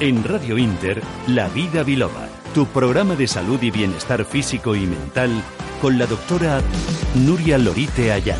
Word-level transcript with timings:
En 0.00 0.22
Radio 0.22 0.56
Inter, 0.58 1.02
La 1.26 1.48
Vida 1.48 1.82
Biloba, 1.82 2.28
tu 2.54 2.66
programa 2.66 3.16
de 3.16 3.26
salud 3.26 3.60
y 3.60 3.72
bienestar 3.72 4.24
físico 4.24 4.76
y 4.76 4.86
mental 4.86 5.42
con 5.82 5.98
la 5.98 6.06
doctora 6.06 6.60
Nuria 7.16 7.58
Lorite 7.58 8.12
Ayala. 8.12 8.38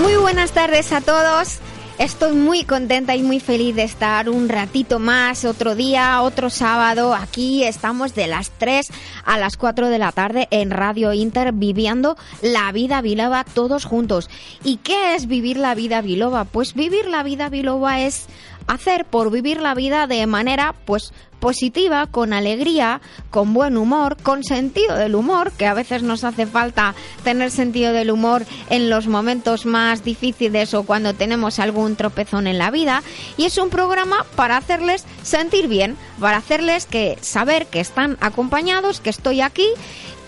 Muy 0.00 0.16
buenas 0.16 0.52
tardes 0.52 0.92
a 0.92 1.02
todos. 1.02 1.60
Estoy 2.00 2.32
muy 2.32 2.64
contenta 2.64 3.14
y 3.14 3.22
muy 3.22 3.40
feliz 3.40 3.76
de 3.76 3.82
estar 3.82 4.30
un 4.30 4.48
ratito 4.48 4.98
más, 4.98 5.44
otro 5.44 5.74
día, 5.74 6.22
otro 6.22 6.48
sábado. 6.48 7.14
Aquí 7.14 7.62
estamos 7.62 8.14
de 8.14 8.26
las 8.26 8.48
3 8.52 8.88
a 9.26 9.36
las 9.36 9.58
4 9.58 9.90
de 9.90 9.98
la 9.98 10.10
tarde 10.10 10.48
en 10.50 10.70
Radio 10.70 11.12
Inter 11.12 11.52
viviendo 11.52 12.16
la 12.40 12.72
vida 12.72 13.02
biloba 13.02 13.44
todos 13.44 13.84
juntos. 13.84 14.30
¿Y 14.64 14.78
qué 14.78 15.14
es 15.14 15.26
vivir 15.26 15.58
la 15.58 15.74
vida 15.74 16.00
biloba? 16.00 16.44
Pues 16.44 16.72
vivir 16.72 17.06
la 17.06 17.22
vida 17.22 17.50
biloba 17.50 18.00
es 18.00 18.28
hacer 18.66 19.04
por 19.04 19.30
vivir 19.30 19.60
la 19.60 19.74
vida 19.74 20.06
de 20.06 20.26
manera 20.26 20.74
pues 20.86 21.12
positiva, 21.40 22.06
con 22.06 22.32
alegría, 22.32 23.00
con 23.30 23.52
buen 23.52 23.76
humor, 23.76 24.16
con 24.22 24.44
sentido 24.44 24.96
del 24.96 25.14
humor, 25.14 25.52
que 25.52 25.66
a 25.66 25.74
veces 25.74 26.02
nos 26.02 26.22
hace 26.24 26.46
falta 26.46 26.94
tener 27.24 27.50
sentido 27.50 27.92
del 27.92 28.10
humor 28.10 28.44
en 28.68 28.90
los 28.90 29.06
momentos 29.06 29.66
más 29.66 30.04
difíciles 30.04 30.74
o 30.74 30.84
cuando 30.84 31.14
tenemos 31.14 31.58
algún 31.58 31.96
tropezón 31.96 32.46
en 32.46 32.58
la 32.58 32.70
vida. 32.70 33.02
Y 33.36 33.44
es 33.46 33.58
un 33.58 33.70
programa 33.70 34.24
para 34.36 34.56
hacerles 34.56 35.04
sentir 35.22 35.66
bien, 35.66 35.96
para 36.20 36.36
hacerles 36.36 36.86
que 36.86 37.18
saber 37.20 37.66
que 37.66 37.80
están 37.80 38.16
acompañados, 38.20 39.00
que 39.00 39.10
estoy 39.10 39.40
aquí 39.40 39.66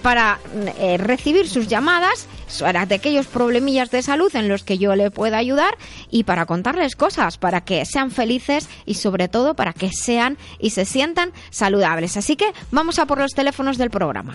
para 0.03 0.41
eh, 0.79 0.99
recibir 0.99 1.49
sus 1.49 1.69
llamadas 1.69 2.27
para 2.61 2.87
de 2.87 2.97
aquellos 2.97 3.27
problemillas 3.27 3.91
de 3.91 4.03
salud 4.03 4.35
en 4.35 4.49
los 4.49 4.63
que 4.63 4.79
yo 4.79 4.95
le 4.95 5.11
pueda 5.11 5.39
ayudar 5.39 5.77
y 6.11 6.25
para 6.25 6.47
contarles 6.47 6.97
cosas, 6.97 7.39
para 7.39 7.63
que 7.63 7.85
sean 7.85 8.11
felices 8.11 8.69
y 8.85 8.95
sobre 8.95 9.29
todo 9.29 9.55
para 9.55 9.73
que 9.73 9.91
sean 9.91 10.37
y 10.59 10.71
se 10.71 10.85
sientan 10.85 11.33
saludables. 11.51 12.17
Así 12.17 12.37
que 12.37 12.53
vamos 12.71 12.99
a 12.99 13.07
por 13.07 13.19
los 13.19 13.33
teléfonos 13.33 13.79
del 13.79 13.91
programa. 13.91 14.35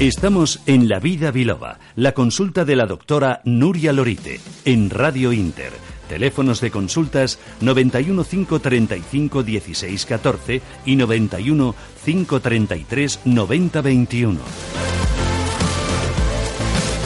Estamos 0.00 0.60
en 0.66 0.88
La 0.88 0.98
Vida 0.98 1.30
Biloba, 1.30 1.78
la 1.94 2.12
consulta 2.12 2.64
de 2.64 2.74
la 2.74 2.86
doctora 2.86 3.40
Nuria 3.44 3.92
Lorite, 3.92 4.40
en 4.64 4.90
Radio 4.90 5.32
Inter 5.32 5.91
Teléfonos 6.12 6.60
de 6.60 6.70
consultas 6.70 7.38
91 7.62 8.22
535 8.24 9.42
16 9.42 10.04
14 10.04 10.60
y 10.84 10.96
91 10.96 11.74
533 12.04 13.20
90 13.24 13.80
21. 13.80 14.40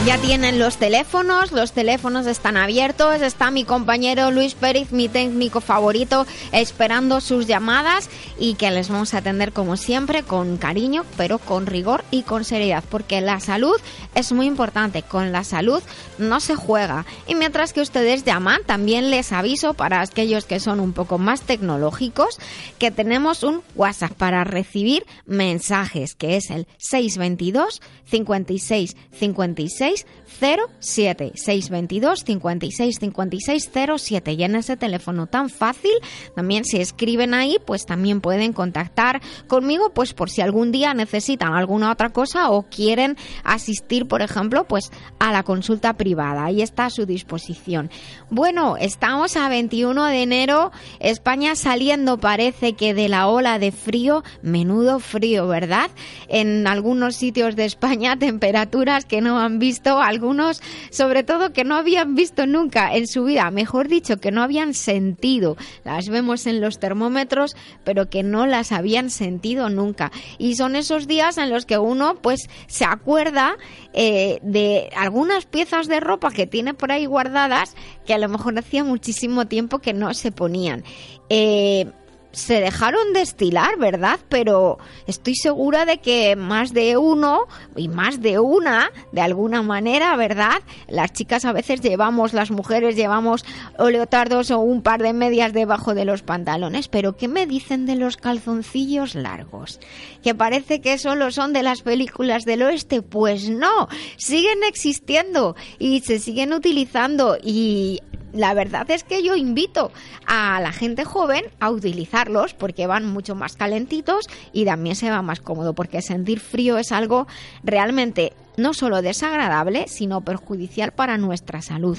Ya 0.07 0.17
tienen 0.17 0.57
los 0.57 0.77
teléfonos, 0.77 1.51
los 1.51 1.73
teléfonos 1.73 2.27
están 2.27 2.55
abiertos, 2.55 3.21
está 3.21 3.51
mi 3.51 3.65
compañero 3.65 4.31
Luis 4.31 4.55
Pérez, 4.55 4.93
mi 4.93 5.09
técnico 5.09 5.59
favorito, 5.59 6.25
esperando 6.53 7.19
sus 7.19 7.45
llamadas 7.45 8.09
y 8.39 8.53
que 8.53 8.71
les 8.71 8.87
vamos 8.87 9.13
a 9.13 9.17
atender 9.17 9.51
como 9.51 9.75
siempre 9.75 10.23
con 10.23 10.55
cariño, 10.55 11.03
pero 11.17 11.39
con 11.39 11.65
rigor 11.65 12.05
y 12.09 12.21
con 12.21 12.45
seriedad, 12.45 12.85
porque 12.89 13.19
la 13.19 13.41
salud 13.41 13.75
es 14.15 14.31
muy 14.31 14.45
importante, 14.45 15.01
con 15.03 15.33
la 15.33 15.43
salud 15.43 15.83
no 16.17 16.39
se 16.39 16.55
juega. 16.55 17.05
Y 17.27 17.35
mientras 17.35 17.73
que 17.73 17.81
ustedes 17.81 18.23
llaman, 18.23 18.61
también 18.65 19.11
les 19.11 19.33
aviso 19.33 19.73
para 19.73 19.99
aquellos 19.99 20.45
que 20.45 20.61
son 20.61 20.79
un 20.79 20.93
poco 20.93 21.17
más 21.17 21.41
tecnológicos 21.41 22.39
que 22.79 22.91
tenemos 22.91 23.43
un 23.43 23.61
WhatsApp 23.75 24.13
para 24.13 24.45
recibir 24.45 25.05
mensajes, 25.25 26.15
que 26.15 26.37
es 26.37 26.49
el 26.49 26.65
622 26.77 27.81
56 28.09 28.95
56 29.19 29.96
07 30.39 31.31
622 31.35 32.19
56 32.25 32.99
56 32.99 33.71
07 33.97 34.33
y 34.33 34.43
en 34.43 34.55
ese 34.55 34.77
teléfono 34.77 35.27
tan 35.27 35.49
fácil 35.49 35.91
también 36.35 36.65
si 36.65 36.77
escriben 36.77 37.33
ahí 37.33 37.57
pues 37.65 37.85
también 37.85 38.21
pueden 38.21 38.53
contactar 38.53 39.21
conmigo 39.47 39.91
pues 39.93 40.13
por 40.13 40.29
si 40.29 40.41
algún 40.41 40.71
día 40.71 40.93
necesitan 40.93 41.53
alguna 41.53 41.91
otra 41.91 42.09
cosa 42.09 42.51
o 42.51 42.63
quieren 42.63 43.17
asistir 43.43 44.07
por 44.07 44.21
ejemplo 44.21 44.65
pues 44.67 44.91
a 45.19 45.31
la 45.31 45.43
consulta 45.43 45.93
privada. 45.93 46.45
Ahí 46.45 46.61
está 46.61 46.85
a 46.85 46.89
su 46.89 47.05
disposición. 47.05 47.89
Bueno 48.29 48.77
estamos 48.77 49.35
a 49.37 49.49
21 49.49 50.05
de 50.05 50.21
enero. 50.21 50.71
España 50.99 51.55
saliendo 51.55 52.19
parece 52.19 52.73
que 52.73 52.93
de 52.93 53.09
la 53.09 53.27
ola 53.27 53.59
de 53.59 53.71
frío 53.71 54.23
menudo 54.41 54.99
frío 54.99 55.47
verdad 55.47 55.89
en 56.27 56.67
algunos 56.67 57.15
sitios 57.15 57.55
de 57.55 57.65
España 57.65 58.17
temperaturas 58.19 59.05
que 59.05 59.21
no 59.21 59.39
han 59.39 59.59
visto 59.59 59.86
algunos 59.95 60.61
sobre 60.89 61.23
todo 61.23 61.53
que 61.53 61.63
no 61.63 61.75
habían 61.75 62.15
visto 62.15 62.45
nunca 62.45 62.93
en 62.95 63.07
su 63.07 63.23
vida, 63.23 63.49
mejor 63.51 63.87
dicho, 63.87 64.17
que 64.17 64.31
no 64.31 64.43
habían 64.43 64.73
sentido. 64.73 65.57
Las 65.83 66.09
vemos 66.09 66.45
en 66.47 66.61
los 66.61 66.79
termómetros, 66.79 67.55
pero 67.83 68.09
que 68.09 68.23
no 68.23 68.45
las 68.45 68.71
habían 68.71 69.09
sentido 69.09 69.69
nunca. 69.69 70.11
Y 70.37 70.55
son 70.55 70.75
esos 70.75 71.07
días 71.07 71.37
en 71.37 71.49
los 71.49 71.65
que 71.65 71.77
uno 71.77 72.15
pues 72.21 72.49
se 72.67 72.85
acuerda 72.85 73.57
eh, 73.93 74.39
de 74.41 74.89
algunas 74.95 75.45
piezas 75.45 75.87
de 75.87 75.99
ropa 75.99 76.31
que 76.31 76.47
tiene 76.47 76.73
por 76.73 76.91
ahí 76.91 77.05
guardadas 77.05 77.75
que 78.05 78.13
a 78.13 78.17
lo 78.17 78.29
mejor 78.29 78.57
hacía 78.57 78.83
muchísimo 78.83 79.47
tiempo 79.47 79.79
que 79.79 79.93
no 79.93 80.13
se 80.13 80.31
ponían. 80.31 80.83
Eh, 81.29 81.91
se 82.31 82.61
dejaron 82.61 83.13
de 83.13 83.21
estilar, 83.21 83.77
¿verdad? 83.77 84.19
Pero 84.29 84.77
estoy 85.07 85.35
segura 85.35 85.85
de 85.85 85.99
que 85.99 86.35
más 86.35 86.73
de 86.73 86.97
uno 86.97 87.47
y 87.75 87.87
más 87.87 88.21
de 88.21 88.39
una, 88.39 88.91
de 89.11 89.21
alguna 89.21 89.61
manera, 89.61 90.15
¿verdad? 90.15 90.61
Las 90.87 91.13
chicas 91.13 91.45
a 91.45 91.53
veces 91.53 91.81
llevamos, 91.81 92.33
las 92.33 92.51
mujeres 92.51 92.95
llevamos 92.95 93.45
o 93.77 93.89
leotardos 93.89 94.51
o 94.51 94.59
un 94.59 94.81
par 94.81 95.01
de 95.01 95.13
medias 95.13 95.53
debajo 95.53 95.93
de 95.93 96.05
los 96.05 96.21
pantalones, 96.21 96.87
pero 96.87 97.17
¿qué 97.17 97.27
me 97.27 97.47
dicen 97.47 97.85
de 97.85 97.95
los 97.95 98.17
calzoncillos 98.17 99.15
largos? 99.15 99.79
Que 100.23 100.35
parece 100.35 100.81
que 100.81 100.97
solo 100.97 101.31
son 101.31 101.53
de 101.53 101.63
las 101.63 101.81
películas 101.81 102.45
del 102.45 102.63
oeste, 102.63 103.01
pues 103.01 103.49
no, 103.49 103.87
siguen 104.17 104.59
existiendo 104.67 105.55
y 105.79 106.01
se 106.01 106.19
siguen 106.19 106.53
utilizando 106.53 107.37
y 107.41 108.01
la 108.37 108.53
verdad 108.53 108.89
es 108.91 109.03
que 109.03 109.23
yo 109.23 109.35
invito 109.35 109.91
a 110.25 110.61
la 110.61 110.71
gente 110.71 111.03
joven 111.03 111.43
a 111.59 111.71
utilizarlos 111.71 112.53
porque 112.53 112.87
van 112.87 113.05
mucho 113.05 113.35
más 113.35 113.55
calentitos 113.55 114.25
y 114.53 114.65
también 114.65 114.95
se 114.95 115.09
va 115.09 115.21
más 115.21 115.39
cómodo 115.39 115.73
porque 115.73 116.01
sentir 116.01 116.39
frío 116.39 116.77
es 116.77 116.91
algo 116.91 117.27
realmente 117.63 118.33
no 118.55 118.73
solo 118.73 119.01
desagradable, 119.01 119.87
sino 119.87 120.21
perjudicial 120.21 120.91
para 120.91 121.17
nuestra 121.17 121.61
salud. 121.61 121.97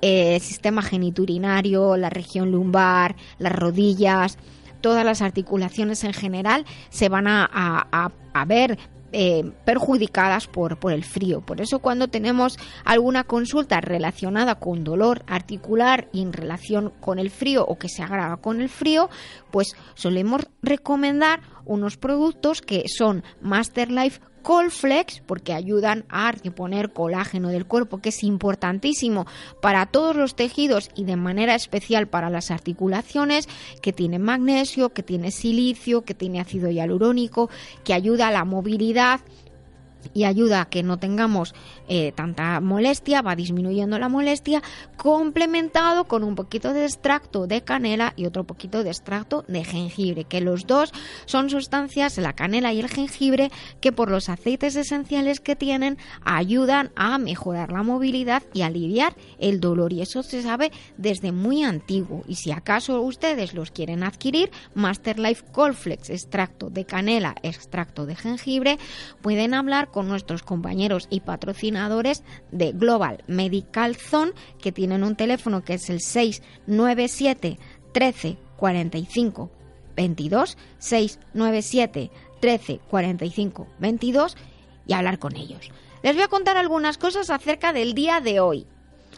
el 0.00 0.40
sistema 0.40 0.82
geniturinario, 0.82 1.96
la 1.96 2.10
región 2.10 2.50
lumbar, 2.50 3.14
las 3.38 3.52
rodillas, 3.52 4.36
todas 4.80 5.04
las 5.04 5.22
articulaciones 5.22 6.02
en 6.02 6.12
general 6.12 6.64
se 6.90 7.08
van 7.08 7.28
a, 7.28 7.44
a 7.52 8.44
ver 8.44 8.78
eh, 9.12 9.52
perjudicadas 9.64 10.46
por, 10.46 10.78
por 10.78 10.92
el 10.92 11.04
frío. 11.04 11.40
Por 11.40 11.60
eso 11.60 11.78
cuando 11.80 12.08
tenemos 12.08 12.58
alguna 12.84 13.24
consulta 13.24 13.80
relacionada 13.80 14.56
con 14.56 14.84
dolor 14.84 15.22
articular 15.26 16.08
y 16.12 16.22
en 16.22 16.32
relación 16.32 16.92
con 17.00 17.18
el 17.18 17.30
frío 17.30 17.64
o 17.64 17.78
que 17.78 17.88
se 17.88 18.02
agrava 18.02 18.38
con 18.38 18.60
el 18.60 18.68
frío, 18.68 19.10
pues 19.50 19.74
solemos 19.94 20.42
recomendar 20.62 21.40
unos 21.64 21.96
productos 21.96 22.62
que 22.62 22.84
son 22.88 23.22
Master 23.40 23.90
Life 23.90 24.20
Colflex 24.42 25.22
porque 25.26 25.52
ayudan 25.52 26.04
a 26.08 26.32
reponer 26.32 26.92
colágeno 26.92 27.48
del 27.48 27.66
cuerpo, 27.66 28.00
que 28.00 28.10
es 28.10 28.22
importantísimo 28.22 29.26
para 29.60 29.86
todos 29.86 30.16
los 30.16 30.34
tejidos 30.34 30.90
y 30.94 31.04
de 31.04 31.16
manera 31.16 31.54
especial 31.54 32.08
para 32.08 32.30
las 32.30 32.50
articulaciones, 32.50 33.48
que 33.80 33.92
tiene 33.92 34.18
magnesio, 34.18 34.90
que 34.90 35.02
tiene 35.02 35.30
silicio, 35.30 36.02
que 36.02 36.14
tiene 36.14 36.40
ácido 36.40 36.70
hialurónico, 36.70 37.50
que 37.84 37.94
ayuda 37.94 38.28
a 38.28 38.32
la 38.32 38.44
movilidad 38.44 39.20
y 40.14 40.24
ayuda 40.24 40.62
a 40.62 40.68
que 40.68 40.82
no 40.82 40.98
tengamos 40.98 41.54
eh, 41.88 42.12
tanta 42.12 42.60
molestia, 42.60 43.22
va 43.22 43.36
disminuyendo 43.36 43.98
la 43.98 44.08
molestia, 44.08 44.62
complementado 44.96 46.04
con 46.04 46.24
un 46.24 46.34
poquito 46.34 46.72
de 46.72 46.84
extracto 46.84 47.46
de 47.46 47.62
canela 47.62 48.12
y 48.16 48.26
otro 48.26 48.44
poquito 48.44 48.82
de 48.82 48.90
extracto 48.90 49.44
de 49.48 49.64
jengibre, 49.64 50.24
que 50.24 50.40
los 50.40 50.66
dos 50.66 50.92
son 51.26 51.50
sustancias, 51.50 52.18
la 52.18 52.32
canela 52.32 52.72
y 52.72 52.80
el 52.80 52.88
jengibre, 52.88 53.50
que 53.80 53.92
por 53.92 54.10
los 54.10 54.28
aceites 54.28 54.76
esenciales 54.76 55.40
que 55.40 55.56
tienen 55.56 55.98
ayudan 56.24 56.90
a 56.96 57.18
mejorar 57.18 57.72
la 57.72 57.82
movilidad 57.82 58.42
y 58.52 58.62
aliviar 58.62 59.14
el 59.38 59.60
dolor. 59.60 59.92
Y 59.92 60.02
eso 60.02 60.22
se 60.22 60.42
sabe 60.42 60.72
desde 60.96 61.32
muy 61.32 61.62
antiguo. 61.62 62.22
Y 62.26 62.36
si 62.36 62.52
acaso 62.52 63.00
ustedes 63.02 63.54
los 63.54 63.70
quieren 63.70 64.02
adquirir, 64.02 64.50
Master 64.74 65.18
Life 65.18 65.44
Colflex, 65.52 66.10
extracto 66.10 66.70
de 66.70 66.84
canela, 66.84 67.34
extracto 67.42 68.06
de 68.06 68.16
jengibre, 68.16 68.78
pueden 69.20 69.54
hablar 69.54 69.88
con 69.92 70.08
nuestros 70.08 70.42
compañeros 70.42 71.06
y 71.10 71.20
patrocinadores 71.20 72.24
de 72.50 72.72
Global 72.72 73.22
Medical 73.28 73.94
Zone, 73.94 74.32
que 74.60 74.72
tienen 74.72 75.04
un 75.04 75.14
teléfono 75.14 75.62
que 75.62 75.74
es 75.74 75.88
el 75.90 76.00
697 76.00 77.58
13 77.92 78.38
45 78.56 79.50
22 79.94 80.58
697 80.78 82.10
13 82.40 82.80
45 82.90 83.68
22 83.78 84.36
y 84.86 84.92
hablar 84.94 85.18
con 85.18 85.36
ellos. 85.36 85.70
Les 86.02 86.14
voy 86.14 86.24
a 86.24 86.28
contar 86.28 86.56
algunas 86.56 86.98
cosas 86.98 87.30
acerca 87.30 87.72
del 87.72 87.94
día 87.94 88.20
de 88.20 88.40
hoy. 88.40 88.66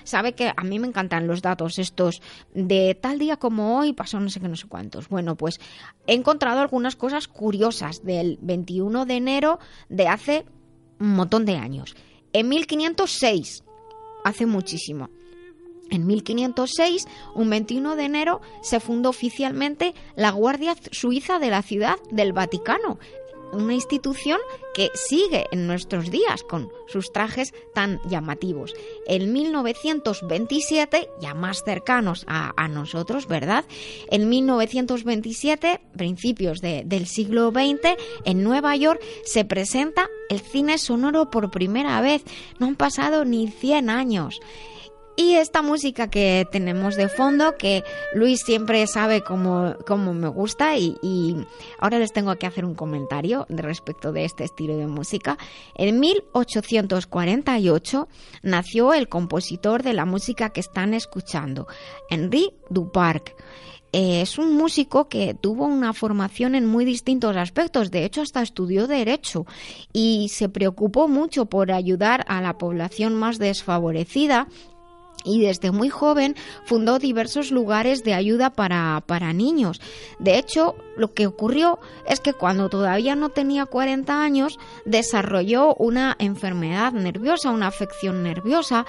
Sabe 0.05 0.35
que 0.35 0.53
a 0.55 0.65
mí 0.65 0.79
me 0.79 0.87
encantan 0.87 1.27
los 1.27 1.41
datos 1.41 1.79
estos 1.79 2.21
de 2.53 2.95
tal 2.95 3.19
día 3.19 3.39
como 3.39 3.79
hoy 3.79 3.95
pasó 3.95 4.21
no 4.21 4.29
sé 4.29 4.39
qué, 4.39 4.49
no 4.49 4.57
sé 4.57 4.69
cuántos. 4.69 5.09
Bueno, 5.09 5.35
pues 5.35 5.61
he 6.07 6.13
encontrado 6.13 6.61
algunas 6.61 6.95
cosas 6.95 7.27
curiosas 7.27 8.05
del 8.05 8.39
21 8.43 9.07
de 9.07 9.17
enero 9.17 9.59
de 9.89 10.09
hace 10.09 10.45
un 11.01 11.15
montón 11.15 11.45
de 11.45 11.57
años. 11.57 11.95
En 12.33 12.49
1506, 12.49 13.65
hace 14.25 14.47
muchísimo. 14.47 15.11
En 15.91 16.07
1506, 16.07 17.07
un 17.35 17.51
21 17.51 17.95
de 17.97 18.05
enero, 18.05 18.41
se 18.63 18.81
fundó 18.81 19.11
oficialmente 19.11 19.95
la 20.17 20.31
Guardia 20.31 20.75
Suiza 20.91 21.39
de 21.39 21.51
la 21.51 21.63
Ciudad 21.63 21.97
del 22.11 22.33
Vaticano, 22.33 22.99
una 23.55 23.75
institución 23.75 24.39
que 24.75 24.91
sigue 24.95 25.47
en 25.53 25.67
nuestros 25.67 26.11
días 26.11 26.43
con 26.43 26.71
sus 26.87 27.13
trajes 27.13 27.55
tan 27.75 28.01
llamativos. 28.09 28.75
En 29.07 29.33
1927, 29.33 31.09
ya 31.21 31.35
más 31.35 31.63
cercanos 31.65 32.25
a, 32.27 32.53
nosotros, 32.69 33.29
¿verdad? 33.29 33.65
En 34.11 34.29
1927, 34.29 35.81
principios 35.97 36.61
del 36.61 37.07
siglo 37.07 37.51
XX, 37.51 37.97
en 38.25 38.43
Nueva 38.43 38.75
York 38.77 39.01
se 39.25 39.45
presenta 39.45 40.09
el 40.29 40.41
cine 40.41 40.79
sonoro 40.79 41.31
por 41.31 41.51
primera 41.51 42.01
vez. 42.01 42.25
No 42.59 42.67
han 42.67 42.77
pasado 42.77 43.25
ni 43.25 43.49
100 43.49 43.91
años. 43.91 44.41
Y 45.17 45.35
esta 45.35 45.63
música 45.63 46.11
que 46.11 46.45
tenemos 46.51 46.97
de 46.97 47.09
fondo, 47.09 47.57
que 47.57 47.85
Luis 48.15 48.41
siempre 48.45 48.85
sabe 48.89 49.23
cómo, 49.23 49.77
cómo 49.87 50.13
me 50.13 50.27
gusta 50.27 50.77
y, 50.77 50.97
y, 51.03 51.37
ahora 51.79 52.01
les 52.01 52.13
tengo 52.13 52.35
que 52.35 52.47
hacer 52.47 52.65
un 52.65 52.75
comentario 52.75 53.47
respecto 53.49 54.13
de 54.13 54.25
este 54.25 54.43
estilo 54.43 54.77
de 54.77 54.89
música. 54.89 55.39
En 55.77 56.01
1848 56.01 58.09
nació 58.43 58.93
el 58.93 59.09
compositor 59.09 59.85
de 59.85 59.93
la 59.93 60.05
música 60.05 60.51
que 60.51 60.61
están 60.61 60.95
escuchando, 60.95 61.69
Henri 62.11 62.53
Duparc 62.69 63.37
es 63.95 64.39
un 64.39 64.57
músico 64.57 65.09
que 65.09 65.35
tuvo 65.35 65.67
una 65.67 65.93
formación 65.93 66.57
en 66.57 66.67
muy 66.67 66.85
distintos 66.85 67.37
aspectos, 67.37 67.93
de 67.93 68.05
hecho 68.05 68.23
hasta 68.23 68.43
estudió 68.43 68.89
derecho 68.89 69.47
y 69.93 70.31
se 70.31 70.49
preocupó 70.49 71.07
mucho 71.07 71.47
por 71.47 71.71
ayudar 71.71 72.25
a 72.27 72.41
la 72.41 72.59
población 72.59 73.15
más 73.15 73.39
desfavorecida 73.39 74.49
y 75.25 75.41
desde 75.41 75.71
muy 75.71 75.89
joven 75.89 76.37
fundó 76.65 76.99
diversos 76.99 77.51
lugares 77.51 78.05
de 78.05 78.15
ayuda 78.15 78.51
para, 78.51 79.03
para, 79.07 79.33
niños. 79.33 79.81
De 80.19 80.39
hecho, 80.39 80.77
lo 80.97 81.13
que 81.13 81.27
ocurrió 81.27 81.79
es 82.07 82.21
que 82.21 82.35
cuando 82.35 82.69
todavía 82.69 83.17
no 83.17 83.31
tenía 83.31 83.67
40 83.67 84.23
años, 84.23 84.59
desarrolló 84.85 85.75
una 85.75 86.17
enfermedad 86.19 86.93
nerviosa, 86.93 87.51
una 87.51 87.67
afección 87.69 88.23
nerviosa, 88.23 88.87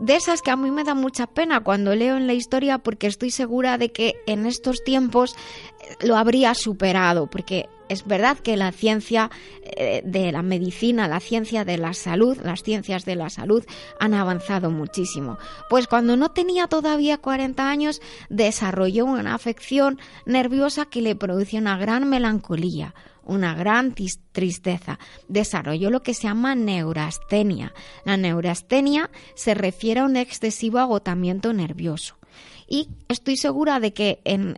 de 0.00 0.16
esas 0.16 0.40
que 0.40 0.50
a 0.50 0.56
mí 0.56 0.70
me 0.70 0.82
da 0.82 0.94
mucha 0.94 1.26
pena 1.26 1.60
cuando 1.62 1.94
leo 1.94 2.16
en 2.16 2.26
la 2.26 2.32
historia 2.32 2.78
porque 2.78 3.06
estoy 3.06 3.30
segura 3.30 3.76
de 3.76 3.92
que 3.92 4.16
en 4.26 4.46
estos 4.46 4.82
tiempos 4.82 5.36
eh, 5.80 6.06
lo 6.06 6.16
habría 6.16 6.54
superado, 6.54 7.28
porque 7.28 7.68
es 7.90 8.06
verdad 8.06 8.38
que 8.38 8.56
la 8.56 8.70
ciencia 8.70 9.30
eh, 9.64 10.00
de 10.04 10.30
la 10.30 10.42
medicina, 10.42 11.08
la 11.08 11.18
ciencia 11.18 11.64
de 11.64 11.76
la 11.76 11.92
salud, 11.92 12.38
las 12.42 12.62
ciencias 12.62 13.04
de 13.04 13.16
la 13.16 13.30
salud 13.30 13.64
han 13.98 14.14
avanzado 14.14 14.70
muchísimo. 14.70 15.38
Pues 15.68 15.88
cuando 15.88 16.16
no 16.16 16.30
tenía 16.30 16.68
todavía 16.68 17.18
40 17.18 17.68
años, 17.68 18.00
desarrolló 18.28 19.06
una 19.06 19.34
afección 19.34 19.98
nerviosa 20.24 20.86
que 20.86 21.02
le 21.02 21.16
producía 21.16 21.58
una 21.58 21.76
gran 21.78 22.08
melancolía, 22.08 22.94
una 23.24 23.54
gran 23.54 23.92
tristeza. 24.30 25.00
Desarrolló 25.26 25.90
lo 25.90 26.04
que 26.04 26.14
se 26.14 26.28
llama 26.28 26.54
neurastenia. 26.54 27.74
La 28.04 28.16
neurastenia 28.16 29.10
se 29.34 29.54
refiere 29.54 30.00
a 30.00 30.04
un 30.04 30.16
excesivo 30.16 30.78
agotamiento 30.78 31.52
nervioso 31.52 32.19
y 32.68 32.88
estoy 33.08 33.36
segura 33.36 33.80
de 33.80 33.92
que 33.92 34.20
en, 34.24 34.56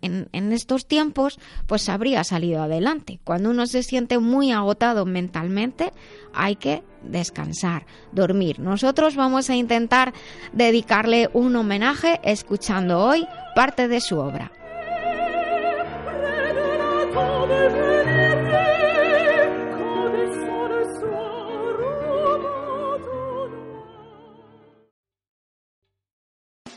estos 0.53 0.87
tiempos 0.87 1.39
pues 1.67 1.89
habría 1.89 2.25
salido 2.25 2.63
adelante. 2.63 3.21
Cuando 3.25 3.51
uno 3.51 3.67
se 3.67 3.83
siente 3.83 4.19
muy 4.19 4.53
agotado 4.53 5.07
mentalmente 5.07 5.93
hay 6.35 6.57
que 6.57 6.83
descansar, 7.03 7.87
dormir. 8.13 8.59
Nosotros 8.59 9.17
vamos 9.17 9.51
a 9.51 9.57
intentar 9.57 10.13
dedicarle 10.53 11.31
un 11.33 11.57
homenaje 11.57 12.21
escuchando 12.23 13.01
hoy 13.01 13.27
parte 13.55 13.89
de 13.89 14.01
su 14.01 14.19
obra. 14.19 14.53